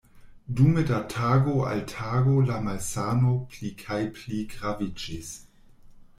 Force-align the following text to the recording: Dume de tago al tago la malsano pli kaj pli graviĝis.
Dume 0.51 0.83
de 0.91 1.01
tago 1.11 1.53
al 1.73 1.83
tago 1.91 2.33
la 2.47 2.57
malsano 2.69 3.35
pli 3.53 3.71
kaj 3.83 4.01
pli 4.19 4.43
graviĝis. 4.57 5.33